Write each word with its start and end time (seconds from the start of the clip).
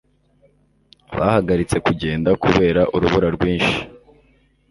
bahagaritse 1.17 1.77
kugenda 1.85 2.29
kubera 2.43 2.81
urubura 2.95 3.27
rwinshi 3.35 3.77